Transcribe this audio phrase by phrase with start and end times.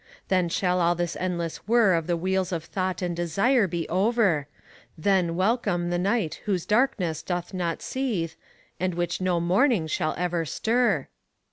[0.29, 4.47] Then shall all this endless whir of the wheels of thought and desire be over;
[4.97, 8.33] then welcome the night whose darkness doth not seethe,
[8.79, 11.07] and which no morning shall ever stir!